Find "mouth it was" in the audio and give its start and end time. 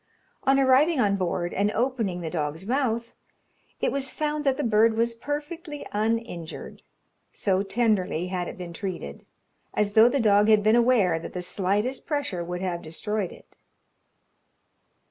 2.65-4.09